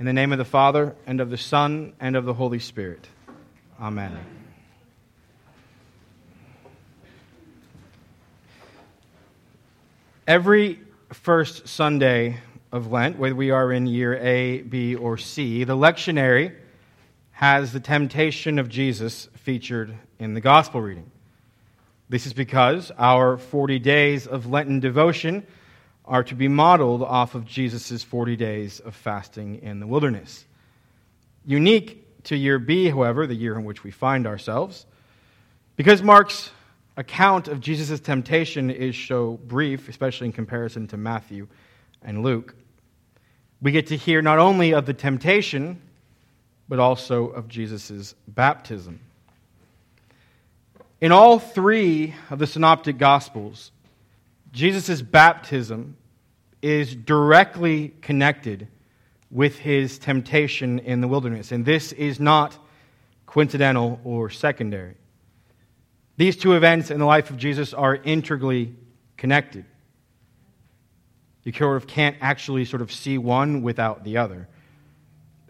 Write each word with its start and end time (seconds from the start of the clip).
In 0.00 0.06
the 0.06 0.14
name 0.14 0.32
of 0.32 0.38
the 0.38 0.46
Father, 0.46 0.96
and 1.06 1.20
of 1.20 1.28
the 1.28 1.36
Son, 1.36 1.92
and 2.00 2.16
of 2.16 2.24
the 2.24 2.32
Holy 2.32 2.58
Spirit. 2.58 3.06
Amen. 3.78 4.18
Every 10.26 10.80
first 11.12 11.68
Sunday 11.68 12.38
of 12.72 12.90
Lent, 12.90 13.18
whether 13.18 13.34
we 13.34 13.50
are 13.50 13.70
in 13.70 13.86
year 13.86 14.14
A, 14.16 14.62
B, 14.62 14.94
or 14.94 15.18
C, 15.18 15.64
the 15.64 15.76
lectionary 15.76 16.54
has 17.32 17.74
the 17.74 17.80
temptation 17.80 18.58
of 18.58 18.70
Jesus 18.70 19.28
featured 19.34 19.94
in 20.18 20.32
the 20.32 20.40
gospel 20.40 20.80
reading. 20.80 21.10
This 22.08 22.24
is 22.24 22.32
because 22.32 22.90
our 22.96 23.36
40 23.36 23.78
days 23.80 24.26
of 24.26 24.46
Lenten 24.46 24.80
devotion 24.80 25.46
are 26.04 26.24
to 26.24 26.34
be 26.34 26.48
modeled 26.48 27.02
off 27.02 27.34
of 27.34 27.46
Jesus' 27.46 28.02
40 28.02 28.36
days 28.36 28.80
of 28.80 28.94
fasting 28.94 29.62
in 29.62 29.80
the 29.80 29.86
wilderness. 29.86 30.44
Unique 31.44 32.22
to 32.24 32.36
year 32.36 32.58
B, 32.58 32.90
however, 32.90 33.26
the 33.26 33.34
year 33.34 33.56
in 33.56 33.64
which 33.64 33.84
we 33.84 33.90
find 33.90 34.26
ourselves, 34.26 34.86
because 35.76 36.02
Mark's 36.02 36.50
account 36.96 37.48
of 37.48 37.60
Jesus' 37.60 38.00
temptation 38.00 38.70
is 38.70 38.96
so 38.96 39.38
brief, 39.46 39.88
especially 39.88 40.26
in 40.26 40.32
comparison 40.32 40.86
to 40.88 40.96
Matthew 40.96 41.48
and 42.02 42.22
Luke, 42.22 42.54
we 43.62 43.72
get 43.72 43.88
to 43.88 43.96
hear 43.96 44.22
not 44.22 44.38
only 44.38 44.72
of 44.72 44.86
the 44.86 44.94
temptation, 44.94 45.80
but 46.68 46.78
also 46.78 47.26
of 47.28 47.48
Jesus' 47.48 48.14
baptism. 48.26 49.00
In 51.00 51.12
all 51.12 51.38
three 51.38 52.14
of 52.30 52.38
the 52.38 52.46
synoptic 52.46 52.98
gospels, 52.98 53.72
Jesus' 54.52 55.02
baptism 55.02 55.96
is 56.62 56.94
directly 56.94 57.94
connected 58.00 58.68
with 59.30 59.58
his 59.58 59.98
temptation 59.98 60.78
in 60.80 61.00
the 61.00 61.08
wilderness. 61.08 61.52
And 61.52 61.64
this 61.64 61.92
is 61.92 62.18
not 62.18 62.58
coincidental 63.26 64.00
or 64.04 64.28
secondary. 64.28 64.94
These 66.16 66.36
two 66.36 66.54
events 66.54 66.90
in 66.90 66.98
the 66.98 67.06
life 67.06 67.30
of 67.30 67.36
Jesus 67.36 67.72
are 67.72 67.94
integrally 67.96 68.74
connected. 69.16 69.64
You 71.44 71.52
sort 71.52 71.76
of 71.76 71.86
can't 71.86 72.16
actually 72.20 72.64
sort 72.64 72.82
of 72.82 72.92
see 72.92 73.16
one 73.16 73.62
without 73.62 74.04
the 74.04 74.18
other. 74.18 74.48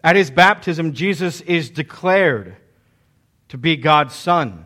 At 0.03 0.15
his 0.15 0.31
baptism, 0.31 0.93
Jesus 0.93 1.41
is 1.41 1.69
declared 1.69 2.55
to 3.49 3.57
be 3.57 3.75
God's 3.75 4.15
Son. 4.15 4.65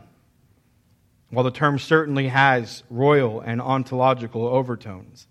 While 1.36 1.44
the 1.44 1.52
term 1.52 1.80
certainly 1.80 2.30
has 2.30 2.82
royal 2.90 3.42
and 3.42 3.62
ontological 3.62 4.48
overtones, 4.48 5.28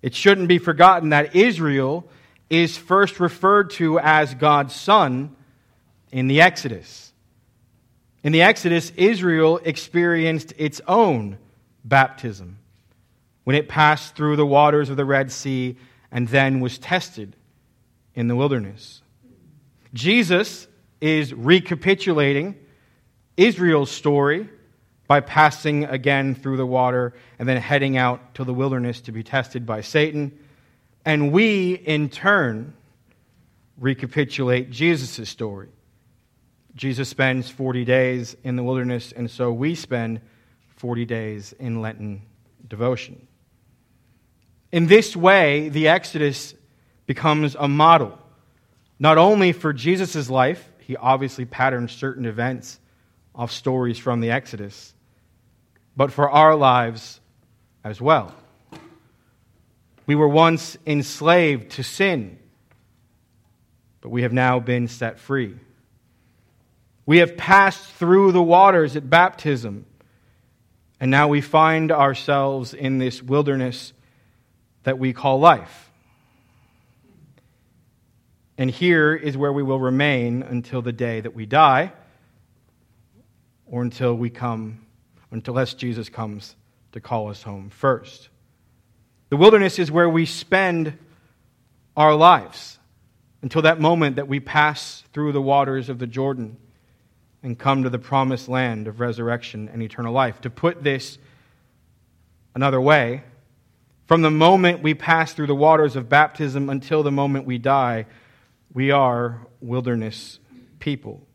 it 0.00 0.14
shouldn't 0.14 0.48
be 0.48 0.56
forgotten 0.56 1.10
that 1.10 1.36
Israel 1.36 2.08
is 2.48 2.78
first 2.78 3.20
referred 3.20 3.68
to 3.72 3.98
as 3.98 4.34
God's 4.34 4.74
son 4.74 5.36
in 6.10 6.28
the 6.28 6.40
Exodus. 6.40 7.12
In 8.22 8.32
the 8.32 8.40
Exodus, 8.40 8.90
Israel 8.96 9.60
experienced 9.62 10.54
its 10.56 10.80
own 10.88 11.36
baptism 11.84 12.58
when 13.44 13.54
it 13.54 13.68
passed 13.68 14.16
through 14.16 14.36
the 14.36 14.46
waters 14.46 14.88
of 14.88 14.96
the 14.96 15.04
Red 15.04 15.30
Sea 15.30 15.76
and 16.10 16.26
then 16.28 16.60
was 16.60 16.78
tested 16.78 17.36
in 18.14 18.28
the 18.28 18.36
wilderness. 18.36 19.02
Jesus 19.92 20.66
is 21.02 21.34
recapitulating 21.34 22.54
Israel's 23.36 23.90
story 23.90 24.48
by 25.08 25.20
passing 25.20 25.84
again 25.84 26.36
through 26.36 26.56
the 26.56 26.66
water 26.66 27.14
and 27.38 27.48
then 27.48 27.56
heading 27.56 27.96
out 27.96 28.34
to 28.34 28.44
the 28.44 28.54
wilderness 28.54 29.00
to 29.00 29.12
be 29.12 29.24
tested 29.24 29.66
by 29.66 29.80
Satan. 29.80 30.38
And 31.04 31.32
we, 31.32 31.72
in 31.74 32.08
turn, 32.10 32.74
recapitulate 33.78 34.70
Jesus' 34.70 35.28
story. 35.28 35.70
Jesus 36.76 37.08
spends 37.08 37.50
40 37.50 37.84
days 37.84 38.36
in 38.44 38.54
the 38.54 38.62
wilderness, 38.62 39.10
and 39.10 39.28
so 39.28 39.52
we 39.52 39.74
spend 39.74 40.20
40 40.76 41.04
days 41.06 41.52
in 41.58 41.80
Lenten 41.80 42.22
devotion. 42.68 43.26
In 44.70 44.86
this 44.86 45.16
way, 45.16 45.70
the 45.70 45.88
Exodus 45.88 46.54
becomes 47.06 47.56
a 47.58 47.66
model, 47.66 48.16
not 48.98 49.16
only 49.16 49.52
for 49.52 49.72
Jesus' 49.72 50.28
life, 50.28 50.68
he 50.80 50.96
obviously 50.96 51.44
patterns 51.44 51.92
certain 51.92 52.26
events 52.26 52.78
off 53.34 53.50
stories 53.50 53.98
from 53.98 54.20
the 54.20 54.30
Exodus, 54.30 54.94
but 55.98 56.12
for 56.12 56.30
our 56.30 56.54
lives 56.54 57.20
as 57.82 58.00
well. 58.00 58.32
We 60.06 60.14
were 60.14 60.28
once 60.28 60.78
enslaved 60.86 61.72
to 61.72 61.82
sin, 61.82 62.38
but 64.00 64.10
we 64.10 64.22
have 64.22 64.32
now 64.32 64.60
been 64.60 64.86
set 64.86 65.18
free. 65.18 65.56
We 67.04 67.18
have 67.18 67.36
passed 67.36 67.84
through 67.94 68.30
the 68.30 68.42
waters 68.42 68.94
at 68.94 69.10
baptism, 69.10 69.86
and 71.00 71.10
now 71.10 71.26
we 71.26 71.40
find 71.40 71.90
ourselves 71.90 72.74
in 72.74 72.98
this 72.98 73.20
wilderness 73.20 73.92
that 74.84 75.00
we 75.00 75.12
call 75.12 75.40
life. 75.40 75.90
And 78.56 78.70
here 78.70 79.16
is 79.16 79.36
where 79.36 79.52
we 79.52 79.64
will 79.64 79.80
remain 79.80 80.44
until 80.44 80.80
the 80.80 80.92
day 80.92 81.20
that 81.20 81.34
we 81.34 81.44
die 81.44 81.92
or 83.66 83.82
until 83.82 84.14
we 84.14 84.30
come, 84.30 84.86
unless 85.30 85.74
Jesus 85.74 86.08
comes 86.08 86.56
to 86.92 87.00
call 87.00 87.28
us 87.28 87.42
home 87.42 87.70
first. 87.70 88.28
The 89.30 89.36
wilderness 89.36 89.78
is 89.78 89.90
where 89.90 90.08
we 90.08 90.24
spend 90.24 90.98
our 91.96 92.14
lives 92.14 92.78
until 93.42 93.62
that 93.62 93.80
moment 93.80 94.16
that 94.16 94.28
we 94.28 94.40
pass 94.40 95.04
through 95.12 95.32
the 95.32 95.42
waters 95.42 95.88
of 95.88 95.98
the 95.98 96.06
Jordan 96.06 96.56
and 97.42 97.58
come 97.58 97.82
to 97.82 97.90
the 97.90 97.98
promised 97.98 98.48
land 98.48 98.88
of 98.88 99.00
resurrection 99.00 99.68
and 99.68 99.82
eternal 99.82 100.12
life. 100.12 100.40
To 100.40 100.50
put 100.50 100.82
this 100.82 101.18
another 102.54 102.80
way, 102.80 103.22
from 104.06 104.22
the 104.22 104.30
moment 104.30 104.82
we 104.82 104.94
pass 104.94 105.34
through 105.34 105.46
the 105.46 105.54
waters 105.54 105.94
of 105.94 106.08
baptism 106.08 106.70
until 106.70 107.02
the 107.02 107.12
moment 107.12 107.44
we 107.44 107.58
die, 107.58 108.06
we 108.72 108.90
are 108.90 109.46
wilderness 109.60 110.38
people. 110.78 111.27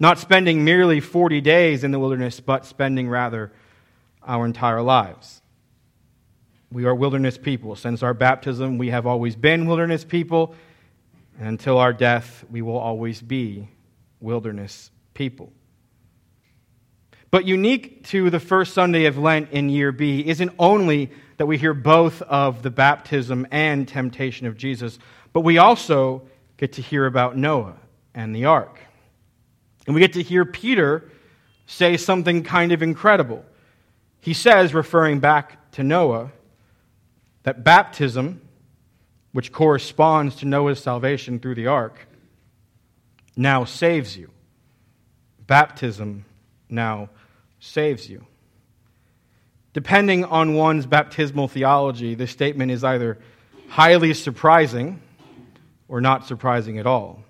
Not 0.00 0.18
spending 0.18 0.64
merely 0.64 1.00
40 1.00 1.40
days 1.40 1.82
in 1.82 1.90
the 1.90 1.98
wilderness, 1.98 2.40
but 2.40 2.64
spending 2.64 3.08
rather 3.08 3.52
our 4.22 4.46
entire 4.46 4.82
lives. 4.82 5.42
We 6.70 6.84
are 6.84 6.94
wilderness 6.94 7.38
people. 7.38 7.74
Since 7.74 8.02
our 8.02 8.14
baptism, 8.14 8.78
we 8.78 8.90
have 8.90 9.06
always 9.06 9.34
been 9.34 9.66
wilderness 9.66 10.04
people, 10.04 10.54
and 11.38 11.48
until 11.48 11.78
our 11.78 11.92
death, 11.92 12.44
we 12.50 12.62
will 12.62 12.78
always 12.78 13.22
be 13.22 13.68
wilderness 14.20 14.90
people. 15.14 15.52
But 17.30 17.44
unique 17.44 18.04
to 18.08 18.30
the 18.30 18.40
first 18.40 18.74
Sunday 18.74 19.04
of 19.04 19.18
Lent 19.18 19.50
in 19.50 19.68
year 19.68 19.92
B 19.92 20.26
isn't 20.26 20.52
only 20.58 21.10
that 21.36 21.46
we 21.46 21.58
hear 21.58 21.74
both 21.74 22.22
of 22.22 22.62
the 22.62 22.70
baptism 22.70 23.46
and 23.50 23.86
temptation 23.86 24.46
of 24.46 24.56
Jesus, 24.56 24.98
but 25.32 25.40
we 25.40 25.58
also 25.58 26.22
get 26.56 26.74
to 26.74 26.82
hear 26.82 27.06
about 27.06 27.36
Noah 27.36 27.76
and 28.14 28.34
the 28.34 28.46
ark. 28.46 28.80
And 29.88 29.94
we 29.94 30.02
get 30.02 30.12
to 30.12 30.22
hear 30.22 30.44
Peter 30.44 31.10
say 31.66 31.96
something 31.96 32.42
kind 32.42 32.72
of 32.72 32.82
incredible. 32.82 33.42
He 34.20 34.34
says, 34.34 34.74
referring 34.74 35.18
back 35.18 35.70
to 35.72 35.82
Noah, 35.82 36.30
that 37.44 37.64
baptism, 37.64 38.42
which 39.32 39.50
corresponds 39.50 40.36
to 40.36 40.44
Noah's 40.44 40.78
salvation 40.78 41.40
through 41.40 41.54
the 41.54 41.68
ark, 41.68 42.06
now 43.34 43.64
saves 43.64 44.14
you. 44.14 44.30
Baptism 45.46 46.26
now 46.68 47.08
saves 47.58 48.10
you. 48.10 48.26
Depending 49.72 50.26
on 50.26 50.52
one's 50.52 50.84
baptismal 50.84 51.48
theology, 51.48 52.14
this 52.14 52.30
statement 52.30 52.70
is 52.70 52.84
either 52.84 53.16
highly 53.68 54.12
surprising 54.12 55.00
or 55.88 56.02
not 56.02 56.26
surprising 56.26 56.78
at 56.78 56.86
all. 56.86 57.24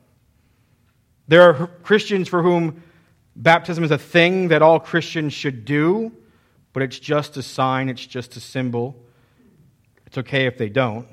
There 1.28 1.42
are 1.42 1.66
Christians 1.82 2.26
for 2.26 2.42
whom 2.42 2.82
baptism 3.36 3.84
is 3.84 3.90
a 3.90 3.98
thing 3.98 4.48
that 4.48 4.62
all 4.62 4.80
Christians 4.80 5.34
should 5.34 5.64
do, 5.64 6.10
but 6.72 6.82
it's 6.82 6.98
just 6.98 7.36
a 7.36 7.42
sign, 7.42 7.88
it's 7.88 8.04
just 8.04 8.36
a 8.36 8.40
symbol. 8.40 8.96
It's 10.06 10.18
okay 10.18 10.46
if 10.46 10.56
they 10.56 10.70
don't. 10.70 11.06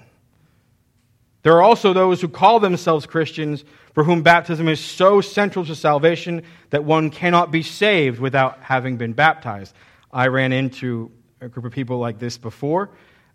There 1.43 1.53
are 1.53 1.61
also 1.61 1.93
those 1.93 2.21
who 2.21 2.29
call 2.29 2.59
themselves 2.59 3.05
Christians 3.05 3.65
for 3.93 4.03
whom 4.03 4.23
baptism 4.23 4.67
is 4.67 4.79
so 4.79 5.21
central 5.21 5.65
to 5.65 5.75
salvation 5.75 6.43
that 6.69 6.83
one 6.83 7.09
cannot 7.09 7.51
be 7.51 7.61
saved 7.61 8.19
without 8.19 8.59
having 8.61 8.97
been 8.97 9.13
baptized. 9.13 9.75
I 10.11 10.27
ran 10.27 10.53
into 10.53 11.11
a 11.41 11.49
group 11.49 11.65
of 11.65 11.73
people 11.73 11.99
like 11.99 12.19
this 12.19 12.37
before 12.37 12.91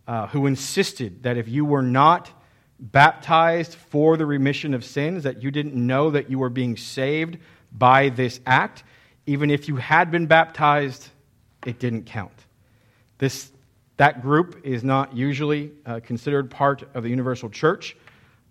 uh, 0.08 0.26
who 0.28 0.46
insisted 0.46 1.22
that 1.24 1.36
if 1.36 1.46
you 1.46 1.64
were 1.64 1.82
not 1.82 2.30
baptized 2.80 3.74
for 3.74 4.16
the 4.16 4.26
remission 4.26 4.74
of 4.74 4.84
sins, 4.84 5.24
that 5.24 5.42
you 5.42 5.50
didn't 5.50 5.74
know 5.74 6.10
that 6.10 6.30
you 6.30 6.38
were 6.38 6.48
being 6.48 6.76
saved 6.76 7.38
by 7.70 8.08
this 8.08 8.40
act, 8.46 8.82
even 9.26 9.50
if 9.50 9.68
you 9.68 9.76
had 9.76 10.10
been 10.10 10.26
baptized, 10.26 11.08
it 11.66 11.78
didn't 11.78 12.06
count. 12.06 12.32
This, 13.18 13.52
that 13.98 14.22
group 14.22 14.60
is 14.64 14.82
not 14.82 15.14
usually 15.14 15.72
uh, 15.84 16.00
considered 16.02 16.50
part 16.50 16.82
of 16.94 17.02
the 17.02 17.10
universal 17.10 17.50
church. 17.50 17.96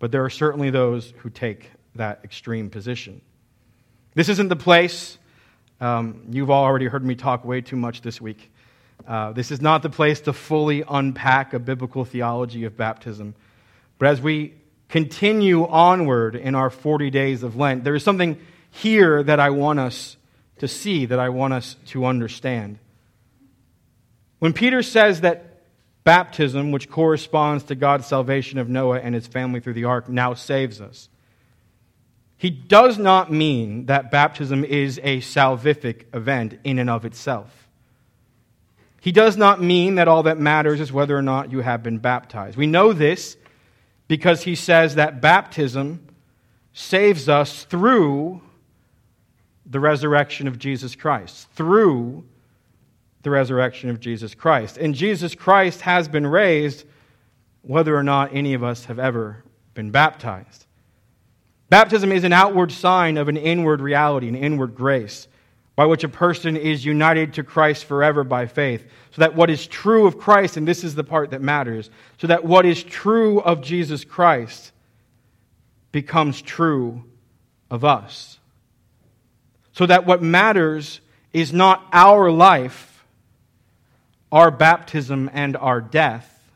but 0.00 0.10
there 0.10 0.24
are 0.24 0.30
certainly 0.30 0.70
those 0.70 1.12
who 1.18 1.30
take 1.30 1.70
that 1.94 2.20
extreme 2.24 2.70
position. 2.70 3.20
This 4.14 4.28
isn't 4.28 4.48
the 4.48 4.56
place. 4.56 5.18
Um, 5.80 6.24
you've 6.30 6.50
already 6.50 6.86
heard 6.86 7.04
me 7.04 7.14
talk 7.14 7.44
way 7.44 7.60
too 7.60 7.76
much 7.76 8.00
this 8.00 8.20
week. 8.20 8.50
Uh, 9.06 9.32
this 9.32 9.50
is 9.50 9.60
not 9.60 9.82
the 9.82 9.90
place 9.90 10.20
to 10.22 10.32
fully 10.32 10.82
unpack 10.88 11.54
a 11.54 11.58
biblical 11.58 12.04
theology 12.04 12.64
of 12.64 12.76
baptism. 12.76 13.34
But 14.00 14.08
as 14.08 14.20
we 14.22 14.54
continue 14.88 15.66
onward 15.66 16.34
in 16.34 16.54
our 16.54 16.70
40 16.70 17.10
days 17.10 17.42
of 17.42 17.54
Lent, 17.54 17.84
there 17.84 17.94
is 17.94 18.02
something 18.02 18.40
here 18.70 19.22
that 19.22 19.38
I 19.38 19.50
want 19.50 19.78
us 19.78 20.16
to 20.58 20.66
see, 20.66 21.04
that 21.04 21.20
I 21.20 21.28
want 21.28 21.52
us 21.52 21.76
to 21.88 22.06
understand. 22.06 22.78
When 24.38 24.54
Peter 24.54 24.82
says 24.82 25.20
that 25.20 25.64
baptism, 26.02 26.72
which 26.72 26.88
corresponds 26.88 27.64
to 27.64 27.74
God's 27.74 28.06
salvation 28.06 28.58
of 28.58 28.70
Noah 28.70 29.00
and 29.00 29.14
his 29.14 29.26
family 29.26 29.60
through 29.60 29.74
the 29.74 29.84
ark, 29.84 30.08
now 30.08 30.32
saves 30.32 30.80
us, 30.80 31.10
he 32.38 32.48
does 32.48 32.98
not 32.98 33.30
mean 33.30 33.84
that 33.86 34.10
baptism 34.10 34.64
is 34.64 34.98
a 35.02 35.18
salvific 35.18 36.06
event 36.14 36.58
in 36.64 36.78
and 36.78 36.88
of 36.88 37.04
itself. 37.04 37.68
He 39.02 39.12
does 39.12 39.36
not 39.36 39.60
mean 39.60 39.96
that 39.96 40.08
all 40.08 40.22
that 40.22 40.38
matters 40.38 40.80
is 40.80 40.90
whether 40.90 41.14
or 41.14 41.22
not 41.22 41.52
you 41.52 41.60
have 41.60 41.82
been 41.82 41.98
baptized. 41.98 42.56
We 42.56 42.66
know 42.66 42.94
this 42.94 43.36
because 44.10 44.42
he 44.42 44.56
says 44.56 44.96
that 44.96 45.20
baptism 45.20 46.04
saves 46.72 47.28
us 47.28 47.62
through 47.62 48.40
the 49.66 49.78
resurrection 49.78 50.48
of 50.48 50.58
Jesus 50.58 50.96
Christ, 50.96 51.48
through 51.52 52.24
the 53.22 53.30
resurrection 53.30 53.88
of 53.88 54.00
Jesus 54.00 54.34
Christ. 54.34 54.78
And 54.78 54.96
Jesus 54.96 55.36
Christ 55.36 55.82
has 55.82 56.08
been 56.08 56.26
raised 56.26 56.86
whether 57.62 57.96
or 57.96 58.02
not 58.02 58.34
any 58.34 58.52
of 58.52 58.64
us 58.64 58.86
have 58.86 58.98
ever 58.98 59.44
been 59.74 59.92
baptized. 59.92 60.66
Baptism 61.68 62.10
is 62.10 62.24
an 62.24 62.32
outward 62.32 62.72
sign 62.72 63.16
of 63.16 63.28
an 63.28 63.36
inward 63.36 63.80
reality, 63.80 64.26
an 64.26 64.34
inward 64.34 64.74
grace, 64.74 65.28
by 65.80 65.86
which 65.86 66.04
a 66.04 66.10
person 66.10 66.58
is 66.58 66.84
united 66.84 67.32
to 67.32 67.42
Christ 67.42 67.86
forever 67.86 68.22
by 68.22 68.44
faith. 68.44 68.84
So 69.12 69.22
that 69.22 69.34
what 69.34 69.48
is 69.48 69.66
true 69.66 70.06
of 70.06 70.18
Christ, 70.18 70.58
and 70.58 70.68
this 70.68 70.84
is 70.84 70.94
the 70.94 71.02
part 71.02 71.30
that 71.30 71.40
matters, 71.40 71.88
so 72.18 72.26
that 72.26 72.44
what 72.44 72.66
is 72.66 72.84
true 72.84 73.40
of 73.40 73.62
Jesus 73.62 74.04
Christ 74.04 74.72
becomes 75.90 76.42
true 76.42 77.02
of 77.70 77.82
us. 77.82 78.38
So 79.72 79.86
that 79.86 80.04
what 80.04 80.20
matters 80.22 81.00
is 81.32 81.50
not 81.50 81.82
our 81.94 82.30
life 82.30 83.06
our 84.30 84.50
baptism 84.50 85.30
and 85.32 85.56
our 85.56 85.80
death, 85.80 86.52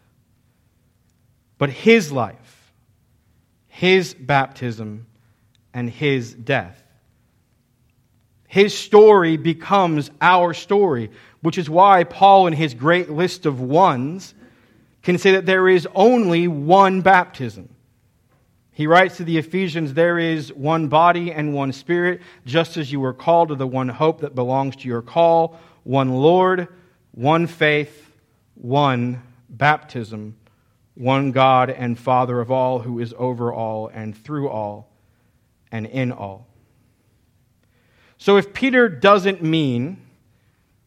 but 1.56 1.70
his 1.70 2.12
life, 2.12 2.74
his 3.68 4.12
baptism, 4.12 5.06
and 5.72 5.88
his 5.88 6.34
death. 6.34 6.83
His 8.54 8.72
story 8.72 9.36
becomes 9.36 10.12
our 10.20 10.54
story, 10.54 11.10
which 11.40 11.58
is 11.58 11.68
why 11.68 12.04
Paul, 12.04 12.46
in 12.46 12.52
his 12.52 12.72
great 12.72 13.10
list 13.10 13.46
of 13.46 13.60
ones, 13.60 14.32
can 15.02 15.18
say 15.18 15.32
that 15.32 15.44
there 15.44 15.68
is 15.68 15.88
only 15.92 16.46
one 16.46 17.00
baptism. 17.00 17.68
He 18.70 18.86
writes 18.86 19.16
to 19.16 19.24
the 19.24 19.38
Ephesians, 19.38 19.94
There 19.94 20.20
is 20.20 20.52
one 20.52 20.86
body 20.86 21.32
and 21.32 21.52
one 21.52 21.72
spirit, 21.72 22.22
just 22.46 22.76
as 22.76 22.92
you 22.92 23.00
were 23.00 23.12
called 23.12 23.48
to 23.48 23.56
the 23.56 23.66
one 23.66 23.88
hope 23.88 24.20
that 24.20 24.36
belongs 24.36 24.76
to 24.76 24.88
your 24.88 25.02
call, 25.02 25.58
one 25.82 26.10
Lord 26.10 26.68
one 27.10 27.48
faith, 27.48 28.12
one 28.54 29.20
baptism, 29.50 30.36
one 30.94 31.32
God 31.32 31.70
and 31.70 31.98
Father 31.98 32.40
of 32.40 32.52
all, 32.52 32.78
who 32.78 33.00
is 33.00 33.12
over 33.18 33.52
all 33.52 33.88
and 33.88 34.16
through 34.16 34.48
all 34.48 34.92
and 35.72 35.86
in 35.86 36.12
all. 36.12 36.46
So 38.18 38.36
if 38.36 38.52
Peter 38.52 38.88
doesn't 38.88 39.42
mean 39.42 39.98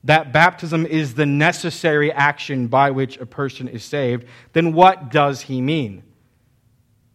that 0.03 0.31
baptism 0.31 0.85
is 0.85 1.15
the 1.15 1.25
necessary 1.25 2.11
action 2.11 2.67
by 2.67 2.91
which 2.91 3.17
a 3.17 3.25
person 3.25 3.67
is 3.67 3.83
saved, 3.83 4.25
then 4.53 4.73
what 4.73 5.11
does 5.11 5.41
he 5.41 5.61
mean? 5.61 6.03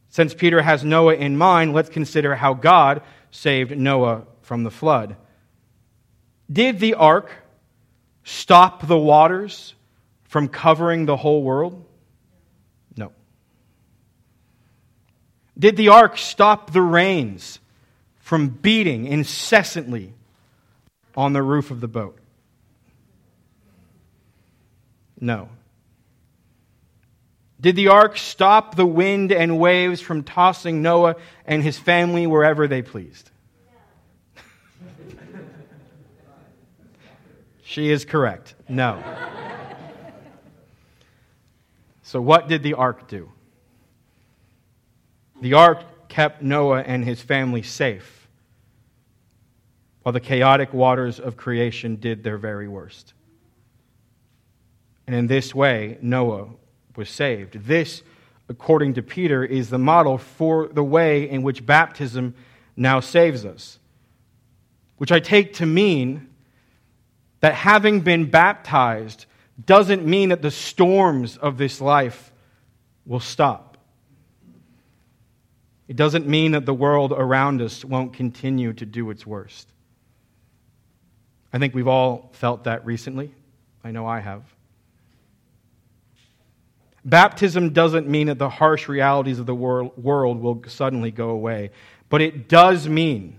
Since 0.09 0.35
Peter 0.35 0.61
has 0.61 0.85
Noah 0.85 1.15
in 1.15 1.39
mind, 1.39 1.73
let's 1.73 1.89
consider 1.89 2.35
how 2.35 2.53
God 2.53 3.03
saved 3.31 3.77
Noah 3.77 4.25
from 4.43 4.63
the 4.63 4.71
flood. 4.71 5.17
Did 6.53 6.81
the 6.81 6.95
ark 6.95 7.31
stop 8.25 8.87
the 8.87 8.99
waters 8.99 9.75
from 10.25 10.49
covering 10.49 11.07
the 11.07 11.17
whole 11.17 11.43
world? 11.43 11.83
No. 12.95 13.13
Did 15.59 15.77
the 15.77 15.89
ark 15.89 16.19
stop 16.19 16.73
the 16.73 16.83
rains 16.83 17.59
from 18.23 18.49
beating 18.49 19.05
incessantly 19.05 20.15
on 21.15 21.35
the 21.35 21.43
roof 21.43 21.71
of 21.71 21.81
the 21.83 21.89
boat? 21.89 22.19
No. 25.21 25.51
Did 27.61 27.77
the 27.77 27.89
ark 27.89 28.17
stop 28.17 28.75
the 28.75 28.87
wind 28.87 29.31
and 29.31 29.59
waves 29.59 30.01
from 30.01 30.23
tossing 30.25 30.83
Noah 30.83 31.17
and 31.45 31.63
his 31.63 31.79
family 31.79 32.27
wherever 32.27 32.67
they 32.67 32.83
pleased? 32.83 33.31
She 37.65 37.91
is 37.91 38.05
correct. 38.05 38.55
No. 38.69 39.03
so, 42.03 42.21
what 42.21 42.47
did 42.47 42.63
the 42.63 42.75
ark 42.75 43.09
do? 43.09 43.33
The 45.41 45.55
ark 45.55 45.83
kept 46.13 46.43
Noah 46.43 46.83
and 46.83 47.07
his 47.07 47.23
family 47.23 47.63
safe, 47.63 48.29
while 50.03 50.13
the 50.13 50.21
chaotic 50.21 50.75
waters 50.75 51.19
of 51.19 51.39
creation 51.39 51.97
did 51.97 52.23
their 52.23 52.37
very 52.37 52.69
worst. 52.69 53.15
And 55.07 55.17
in 55.17 55.27
this 55.27 55.55
way, 55.55 55.97
Noah 56.03 56.49
was 56.97 57.09
saved. 57.09 57.65
This, 57.65 58.03
according 58.51 58.93
to 58.95 59.03
Peter, 59.03 59.43
is 59.43 59.71
the 59.71 59.79
model 59.79 60.19
for 60.19 60.69
the 60.69 60.85
way 60.85 61.31
in 61.31 61.43
which 61.43 61.65
baptism 61.65 62.35
now 62.77 63.01
saves 63.01 63.47
us, 63.47 63.79
which 64.99 65.13
I 65.13 65.19
take 65.19 65.55
to 65.55 65.67
mean 65.67 66.29
that 67.41 67.55
having 67.55 68.03
been 68.03 68.31
baptized 68.31 69.25
doesn't 69.65 70.05
mean 70.05 70.29
that 70.29 70.43
the 70.43 70.51
storms 70.51 71.39
of 71.39 71.57
this 71.57 71.81
life 71.81 72.33
will 73.07 73.19
stop. 73.19 73.72
It 75.93 75.97
doesn't 75.97 76.27
mean 76.27 76.53
that 76.53 76.65
the 76.65 76.73
world 76.73 77.13
around 77.13 77.61
us 77.61 77.85
won't 77.85 78.15
continue 78.15 78.73
to 78.73 78.87
do 78.87 79.11
its 79.11 79.27
worst. 79.27 79.69
I 81.53 81.59
think 81.59 81.75
we've 81.75 81.87
all 81.87 82.31
felt 82.33 82.65
that 82.65 82.87
recently. 82.87 83.35
I 83.85 83.91
know 83.91 84.07
I 84.07 84.21
have. 84.21 84.43
Baptism 87.05 87.75
doesn't 87.75 88.09
mean 88.09 88.29
that 88.29 88.39
the 88.39 88.49
harsh 88.49 88.89
realities 88.89 89.39
of 89.39 89.45
the 89.45 89.55
world 89.55 89.93
will 90.41 90.63
suddenly 90.67 91.11
go 91.11 91.29
away, 91.29 91.73
but 92.09 92.23
it 92.23 92.49
does 92.49 92.89
mean 92.89 93.39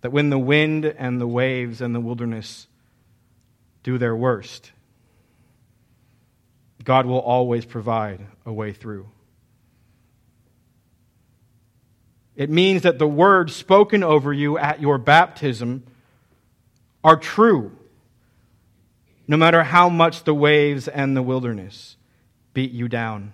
that 0.00 0.10
when 0.10 0.30
the 0.30 0.38
wind 0.38 0.86
and 0.86 1.20
the 1.20 1.28
waves 1.28 1.82
and 1.82 1.94
the 1.94 2.00
wilderness 2.00 2.66
do 3.82 3.98
their 3.98 4.16
worst, 4.16 4.72
God 6.84 7.06
will 7.06 7.18
always 7.18 7.64
provide 7.64 8.20
a 8.44 8.52
way 8.52 8.72
through. 8.72 9.08
It 12.34 12.50
means 12.50 12.82
that 12.82 12.98
the 12.98 13.06
words 13.06 13.54
spoken 13.54 14.02
over 14.02 14.32
you 14.32 14.58
at 14.58 14.80
your 14.80 14.98
baptism 14.98 15.84
are 17.04 17.16
true, 17.16 17.72
no 19.28 19.36
matter 19.36 19.62
how 19.62 19.88
much 19.88 20.24
the 20.24 20.34
waves 20.34 20.88
and 20.88 21.16
the 21.16 21.22
wilderness 21.22 21.96
beat 22.54 22.72
you 22.72 22.88
down 22.88 23.32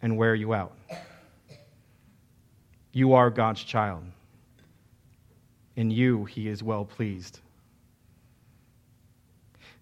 and 0.00 0.16
wear 0.16 0.34
you 0.34 0.52
out. 0.52 0.76
You 2.92 3.14
are 3.14 3.30
God's 3.30 3.62
child 3.62 4.04
in 5.76 5.90
you 5.90 6.24
he 6.24 6.48
is 6.48 6.62
well 6.62 6.84
pleased. 6.84 7.40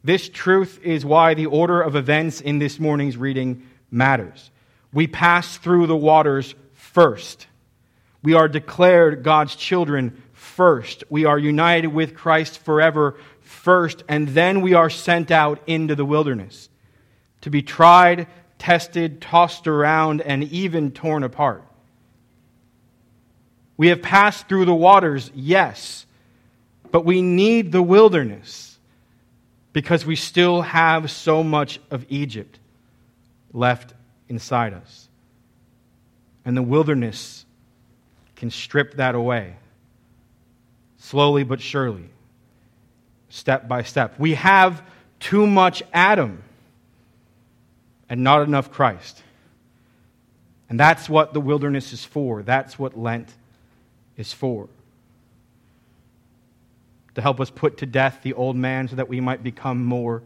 This 0.02 0.28
truth 0.28 0.80
is 0.82 1.04
why 1.04 1.34
the 1.34 1.46
order 1.46 1.80
of 1.80 1.94
events 1.94 2.40
in 2.40 2.58
this 2.58 2.80
morning's 2.80 3.16
reading 3.16 3.66
matters. 3.90 4.50
We 4.92 5.06
pass 5.06 5.58
through 5.58 5.86
the 5.86 5.96
waters 5.96 6.54
first. 6.72 7.46
We 8.22 8.34
are 8.34 8.48
declared 8.48 9.22
God's 9.22 9.54
children 9.56 10.22
first. 10.32 11.04
We 11.10 11.26
are 11.26 11.38
united 11.38 11.88
with 11.88 12.14
Christ 12.14 12.58
forever 12.58 13.16
first, 13.40 14.02
and 14.08 14.28
then 14.28 14.62
we 14.62 14.74
are 14.74 14.90
sent 14.90 15.30
out 15.30 15.60
into 15.66 15.94
the 15.94 16.04
wilderness 16.04 16.68
to 17.42 17.50
be 17.50 17.62
tried, 17.62 18.26
tested, 18.58 19.20
tossed 19.20 19.66
around, 19.66 20.20
and 20.22 20.44
even 20.44 20.92
torn 20.92 21.22
apart. 21.24 21.64
We 23.76 23.88
have 23.88 24.02
passed 24.02 24.48
through 24.48 24.66
the 24.66 24.74
waters, 24.74 25.30
yes, 25.34 26.04
but 26.90 27.04
we 27.04 27.22
need 27.22 27.72
the 27.72 27.82
wilderness 27.82 28.69
because 29.72 30.04
we 30.04 30.16
still 30.16 30.62
have 30.62 31.10
so 31.10 31.42
much 31.42 31.80
of 31.90 32.04
Egypt 32.08 32.58
left 33.52 33.94
inside 34.28 34.74
us. 34.74 35.08
And 36.44 36.56
the 36.56 36.62
wilderness 36.62 37.44
can 38.36 38.50
strip 38.50 38.94
that 38.94 39.14
away, 39.14 39.56
slowly 40.98 41.44
but 41.44 41.60
surely, 41.60 42.08
step 43.28 43.68
by 43.68 43.82
step. 43.82 44.18
We 44.18 44.34
have 44.34 44.82
too 45.20 45.46
much 45.46 45.82
Adam 45.92 46.42
and 48.08 48.24
not 48.24 48.42
enough 48.42 48.72
Christ. 48.72 49.22
And 50.68 50.78
that's 50.80 51.08
what 51.08 51.34
the 51.34 51.40
wilderness 51.40 51.92
is 51.92 52.04
for. 52.04 52.42
That's 52.42 52.78
what 52.78 52.98
Lent 52.98 53.28
is 54.16 54.32
for. 54.32 54.68
To 57.20 57.22
help 57.22 57.38
us 57.38 57.50
put 57.50 57.76
to 57.76 57.86
death 57.86 58.20
the 58.22 58.32
old 58.32 58.56
man 58.56 58.88
so 58.88 58.96
that 58.96 59.06
we 59.06 59.20
might 59.20 59.42
become 59.42 59.84
more 59.84 60.22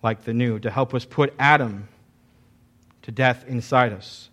like 0.00 0.22
the 0.22 0.32
new. 0.32 0.60
To 0.60 0.70
help 0.70 0.94
us 0.94 1.04
put 1.04 1.34
Adam 1.40 1.88
to 3.02 3.10
death 3.10 3.44
inside 3.48 3.92
us 3.92 4.28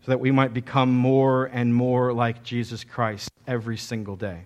so 0.00 0.10
that 0.12 0.18
we 0.18 0.30
might 0.30 0.54
become 0.54 0.90
more 0.90 1.44
and 1.44 1.74
more 1.74 2.14
like 2.14 2.42
Jesus 2.42 2.84
Christ 2.84 3.28
every 3.46 3.76
single 3.76 4.16
day. 4.16 4.44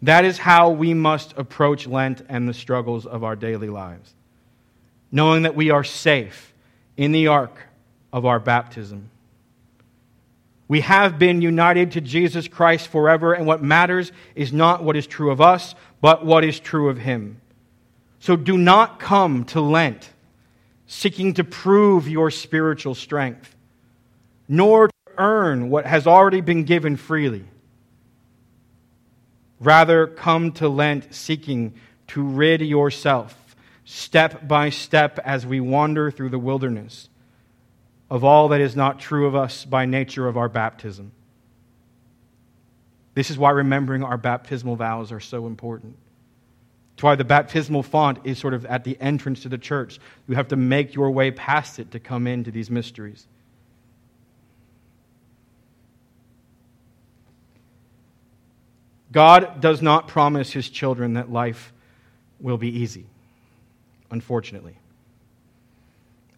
That 0.00 0.24
is 0.24 0.38
how 0.38 0.70
we 0.70 0.94
must 0.94 1.36
approach 1.36 1.88
Lent 1.88 2.24
and 2.28 2.48
the 2.48 2.54
struggles 2.54 3.04
of 3.04 3.24
our 3.24 3.34
daily 3.34 3.68
lives, 3.68 4.14
knowing 5.10 5.42
that 5.42 5.56
we 5.56 5.70
are 5.70 5.82
safe 5.82 6.54
in 6.96 7.10
the 7.10 7.26
ark 7.26 7.58
of 8.12 8.26
our 8.26 8.38
baptism. 8.38 9.10
We 10.68 10.80
have 10.80 11.18
been 11.18 11.42
united 11.42 11.92
to 11.92 12.00
Jesus 12.00 12.48
Christ 12.48 12.88
forever, 12.88 13.32
and 13.32 13.46
what 13.46 13.62
matters 13.62 14.10
is 14.34 14.52
not 14.52 14.82
what 14.82 14.96
is 14.96 15.06
true 15.06 15.30
of 15.30 15.40
us, 15.40 15.74
but 16.00 16.26
what 16.26 16.44
is 16.44 16.58
true 16.58 16.88
of 16.88 16.98
Him. 16.98 17.40
So 18.18 18.34
do 18.34 18.58
not 18.58 18.98
come 18.98 19.44
to 19.46 19.60
Lent 19.60 20.10
seeking 20.86 21.34
to 21.34 21.44
prove 21.44 22.08
your 22.08 22.30
spiritual 22.30 22.94
strength, 22.94 23.54
nor 24.48 24.88
to 24.88 24.94
earn 25.18 25.70
what 25.70 25.86
has 25.86 26.06
already 26.06 26.40
been 26.40 26.64
given 26.64 26.96
freely. 26.96 27.44
Rather, 29.58 30.06
come 30.06 30.52
to 30.52 30.68
Lent 30.68 31.14
seeking 31.14 31.74
to 32.08 32.22
rid 32.22 32.60
yourself, 32.60 33.56
step 33.84 34.46
by 34.46 34.70
step, 34.70 35.18
as 35.24 35.46
we 35.46 35.60
wander 35.60 36.10
through 36.10 36.28
the 36.28 36.38
wilderness, 36.38 37.08
of 38.10 38.24
all 38.24 38.48
that 38.48 38.60
is 38.60 38.76
not 38.76 39.00
true 39.00 39.26
of 39.26 39.34
us 39.34 39.64
by 39.64 39.84
nature 39.84 40.28
of 40.28 40.36
our 40.36 40.48
baptism. 40.48 41.12
This 43.14 43.30
is 43.30 43.38
why 43.38 43.50
remembering 43.50 44.02
our 44.02 44.18
baptismal 44.18 44.76
vows 44.76 45.10
are 45.10 45.20
so 45.20 45.46
important. 45.46 45.96
It's 46.94 47.02
why 47.02 47.14
the 47.14 47.24
baptismal 47.24 47.82
font 47.82 48.18
is 48.24 48.38
sort 48.38 48.54
of 48.54 48.64
at 48.66 48.84
the 48.84 48.96
entrance 49.00 49.42
to 49.42 49.48
the 49.48 49.58
church. 49.58 49.98
You 50.28 50.34
have 50.36 50.48
to 50.48 50.56
make 50.56 50.94
your 50.94 51.10
way 51.10 51.30
past 51.30 51.78
it 51.78 51.90
to 51.92 51.98
come 51.98 52.26
into 52.26 52.50
these 52.50 52.70
mysteries. 52.70 53.26
God 59.12 59.60
does 59.60 59.80
not 59.82 60.08
promise 60.08 60.52
his 60.52 60.68
children 60.68 61.14
that 61.14 61.30
life 61.30 61.72
will 62.38 62.58
be 62.58 62.80
easy, 62.80 63.06
unfortunately. 64.10 64.76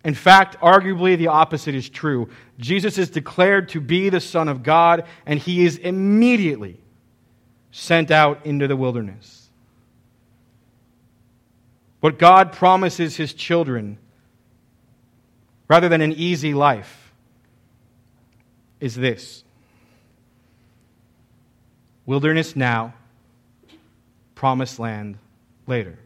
In 0.04 0.14
fact, 0.14 0.58
arguably 0.60 1.18
the 1.18 1.26
opposite 1.26 1.74
is 1.74 1.88
true. 1.88 2.28
Jesus 2.58 2.98
is 2.98 3.10
declared 3.10 3.70
to 3.70 3.80
be 3.80 4.08
the 4.08 4.20
Son 4.20 4.48
of 4.48 4.62
God, 4.62 5.04
and 5.26 5.38
he 5.38 5.64
is 5.64 5.76
immediately 5.76 6.80
sent 7.72 8.10
out 8.10 8.46
into 8.46 8.68
the 8.68 8.76
wilderness. 8.76 9.50
What 12.00 12.18
God 12.18 12.52
promises 12.52 13.16
his 13.16 13.34
children, 13.34 13.98
rather 15.66 15.88
than 15.88 16.00
an 16.00 16.12
easy 16.12 16.54
life, 16.54 17.12
is 18.80 18.94
this 18.94 19.42
wilderness 22.06 22.54
now, 22.54 22.94
promised 24.36 24.78
land 24.78 25.18
later. 25.66 25.98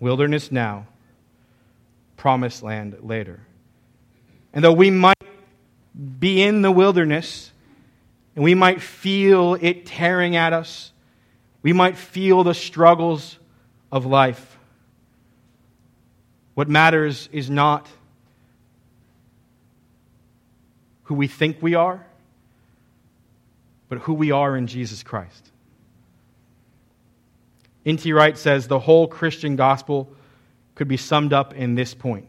Wilderness 0.00 0.50
now, 0.50 0.86
promised 2.22 2.62
land 2.62 2.96
later. 3.00 3.40
And 4.52 4.62
though 4.62 4.72
we 4.72 4.92
might 4.92 5.18
be 6.20 6.40
in 6.40 6.62
the 6.62 6.70
wilderness, 6.70 7.50
and 8.36 8.44
we 8.44 8.54
might 8.54 8.80
feel 8.80 9.58
it 9.60 9.86
tearing 9.86 10.36
at 10.36 10.52
us, 10.52 10.92
we 11.62 11.72
might 11.72 11.96
feel 11.96 12.44
the 12.44 12.54
struggles 12.54 13.40
of 13.90 14.06
life. 14.06 14.56
What 16.54 16.68
matters 16.68 17.28
is 17.32 17.50
not 17.50 17.88
who 21.02 21.16
we 21.16 21.26
think 21.26 21.56
we 21.60 21.74
are, 21.74 22.06
but 23.88 23.98
who 23.98 24.14
we 24.14 24.30
are 24.30 24.56
in 24.56 24.68
Jesus 24.68 25.02
Christ. 25.02 25.50
N.T. 27.84 28.12
Wright 28.12 28.38
says 28.38 28.68
the 28.68 28.78
whole 28.78 29.08
Christian 29.08 29.56
gospel 29.56 30.14
could 30.74 30.88
be 30.88 30.96
summed 30.96 31.32
up 31.32 31.54
in 31.54 31.74
this 31.74 31.94
point 31.94 32.26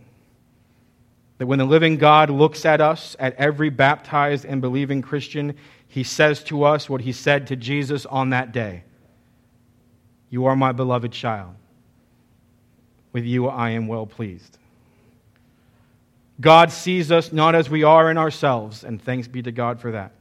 that 1.38 1.48
when 1.48 1.60
the 1.60 1.66
living 1.66 1.98
God 1.98 2.30
looks 2.30 2.66
at 2.66 2.80
us, 2.80 3.16
at 3.20 3.36
every 3.36 3.70
baptized 3.70 4.46
and 4.46 4.62
believing 4.62 5.02
Christian, 5.02 5.56
he 5.88 6.04
says 6.04 6.44
to 6.46 6.64
us 6.64 6.90
what 6.90 7.02
he 7.02 7.12
said 7.12 7.48
to 7.48 7.56
Jesus 7.56 8.06
on 8.06 8.30
that 8.30 8.52
day 8.52 8.84
you 10.30 10.46
are 10.46 10.56
my 10.56 10.72
beloved 10.72 11.12
child. 11.12 11.54
With 13.12 13.24
you 13.24 13.48
I 13.48 13.70
am 13.70 13.88
well 13.88 14.08
pleased. 14.08 14.58
God 16.42 16.72
sees 16.72 17.12
us 17.12 17.32
not 17.32 17.54
as 17.54 17.70
we 17.70 17.84
are 17.84 18.10
in 18.10 18.18
ourselves, 18.18 18.84
and 18.84 19.00
thanks 19.00 19.28
be 19.28 19.44
to 19.44 19.52
God 19.52 19.80
for 19.80 19.92
that, 19.92 20.12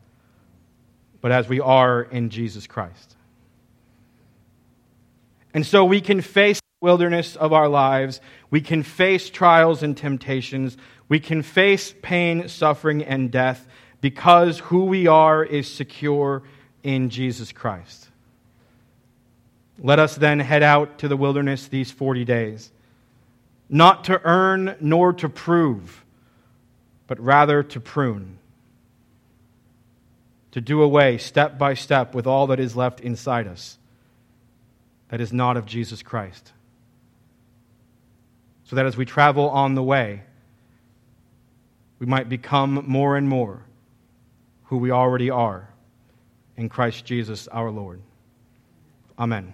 but 1.23 1.33
as 1.33 1.49
we 1.49 1.61
are 1.61 2.03
in 2.03 2.29
Jesus 2.29 2.67
Christ. 2.67 3.17
And 5.55 5.65
so 5.65 5.85
we 5.85 6.01
can 6.01 6.21
face 6.21 6.61
wilderness 6.83 7.37
of 7.37 7.53
our 7.53 7.69
lives, 7.69 8.21
we 8.51 8.61
can 8.61 8.83
face 8.83 9.31
trials 9.31 9.83
and 9.83 9.97
temptations, 9.97 10.77
we 11.09 11.21
can 11.21 11.43
face 11.43 11.95
pain, 12.03 12.49
suffering, 12.49 13.05
and 13.05 13.31
death 13.31 13.67
because 14.01 14.59
who 14.59 14.85
we 14.85 15.07
are 15.07 15.45
is 15.45 15.73
secure 15.73 16.43
in 16.83 17.11
Jesus 17.11 17.53
Christ. 17.53 18.09
Let 19.79 19.99
us 19.99 20.17
then 20.17 20.41
head 20.41 20.63
out 20.63 20.99
to 20.99 21.09
the 21.09 21.17
wilderness 21.17 21.69
these 21.69 21.91
40 21.91 22.25
days, 22.25 22.71
not 23.69 24.05
to 24.05 24.21
earn 24.25 24.77
nor 24.81 25.13
to 25.15 25.29
prove, 25.29 26.05
but 27.07 27.19
rather 27.21 27.63
to 27.63 27.81
prune, 27.81 28.39
to 30.51 30.61
do 30.61 30.83
away 30.83 31.19
step 31.19 31.59
by 31.59 31.75
step 31.75 32.15
with 32.15 32.27
all 32.27 32.49
that 32.49 32.61
is 32.61 32.77
left 32.77 33.01
inside 33.01 33.47
us 33.47 33.79
that 35.13 35.21
is 35.21 35.31
not 35.31 35.59
of 35.59 35.67
Jesus 35.67 36.03
Christ. 36.03 36.53
So 38.73 38.77
that 38.77 38.87
as 38.87 38.97
we 38.97 39.05
travel 39.05 39.51
on 39.51 39.75
the 39.75 39.83
way, 39.83 40.23
we 41.99 42.07
might 42.07 42.31
become 42.31 42.83
more 42.87 43.19
and 43.19 43.29
more 43.29 43.67
who 44.63 44.79
we 44.79 44.91
already 44.91 45.29
are 45.29 45.69
in 46.57 46.71
Christ 46.71 47.05
Jesus 47.05 47.49
our 47.49 47.71
Lord. 47.71 48.01
Amen. 49.19 49.53